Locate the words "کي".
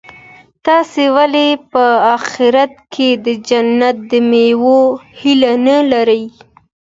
2.93-3.09